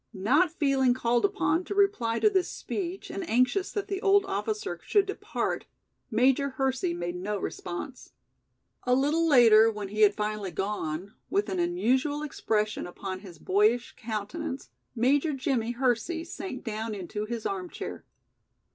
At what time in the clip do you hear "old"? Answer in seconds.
4.01-4.25